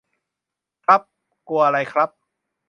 [0.83, 1.01] ครับ
[1.49, 2.09] กลัวอะไรครับ?